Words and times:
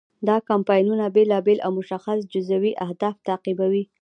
دا 0.27 0.37
کمپاینونه 0.49 1.05
بیلابیل 1.15 1.59
او 1.65 1.71
مشخص 1.79 2.17
جزوي 2.33 2.71
اهداف 2.85 3.15
تعقیبوي. 3.27 3.83